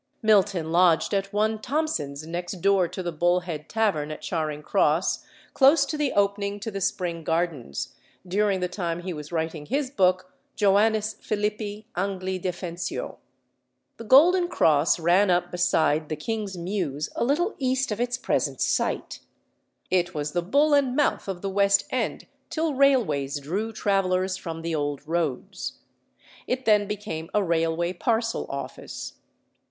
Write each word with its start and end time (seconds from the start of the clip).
Milton 0.23 0.71
lodged 0.71 1.13
at 1.13 1.31
one 1.31 1.59
Thomson's, 1.61 2.25
next 2.25 2.53
door 2.53 2.87
to 2.87 3.03
the 3.03 3.11
Bull 3.11 3.41
head 3.41 3.69
Tavern 3.69 4.09
at 4.09 4.23
Charing 4.23 4.63
Cross, 4.63 5.23
close 5.53 5.85
to 5.85 5.95
the 5.95 6.11
opening 6.13 6.59
to 6.61 6.71
the 6.71 6.81
Spring 6.81 7.23
Gardens, 7.23 7.93
during 8.27 8.61
the 8.61 8.67
time 8.67 9.01
he 9.03 9.13
was 9.13 9.31
writing 9.31 9.67
his 9.67 9.91
book 9.91 10.33
Joannis 10.57 11.13
Philippi 11.21 11.85
Angli 11.95 12.39
Defensio. 12.39 13.17
The 13.97 14.03
Golden 14.03 14.47
Cross 14.47 14.99
ran 14.99 15.29
up 15.29 15.51
beside 15.51 16.09
the 16.09 16.15
King's 16.15 16.57
Mews 16.57 17.09
a 17.15 17.23
little 17.23 17.53
east 17.59 17.91
of 17.91 18.01
its 18.01 18.17
present 18.17 18.59
site; 18.59 19.19
it 19.91 20.15
was 20.15 20.31
the 20.31 20.41
"Bull 20.41 20.73
and 20.73 20.95
Mouth" 20.95 21.27
of 21.27 21.43
the 21.43 21.47
West 21.47 21.85
End 21.91 22.25
till 22.49 22.73
railways 22.73 23.39
drew 23.39 23.71
travellers 23.71 24.35
from 24.35 24.63
the 24.63 24.73
old 24.73 25.07
roads; 25.07 25.73
it 26.47 26.65
then 26.65 26.87
became 26.87 27.29
a 27.35 27.43
railway 27.43 27.93
parcel 27.93 28.47
office. 28.49 29.13